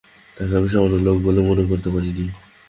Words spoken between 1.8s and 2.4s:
পারি নে।